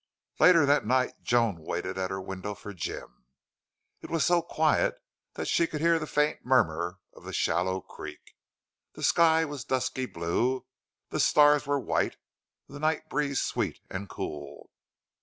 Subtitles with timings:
[0.39, 3.25] Later that night Joan waited at her window for Jim.
[4.01, 4.95] It was so quiet
[5.35, 8.35] that she could hear the faint murmur of the shallow creek.
[8.95, 10.65] The sky was dusky blue;
[11.11, 12.17] the stars were white,
[12.67, 14.71] the night breeze sweet and cool.